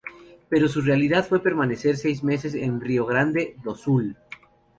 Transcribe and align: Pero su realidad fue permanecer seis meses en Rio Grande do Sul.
Pero 0.49 0.67
su 0.67 0.81
realidad 0.81 1.27
fue 1.29 1.43
permanecer 1.43 1.95
seis 1.95 2.23
meses 2.23 2.55
en 2.55 2.81
Rio 2.81 3.05
Grande 3.05 3.55
do 3.63 3.75
Sul. 3.75 4.17